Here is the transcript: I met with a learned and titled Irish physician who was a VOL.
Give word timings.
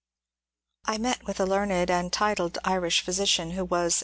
I 0.85 0.97
met 0.97 1.27
with 1.27 1.39
a 1.39 1.45
learned 1.45 1.91
and 1.91 2.11
titled 2.11 2.57
Irish 2.65 3.01
physician 3.01 3.51
who 3.51 3.63
was 3.63 3.97
a 3.97 3.97
VOL. 3.97 3.99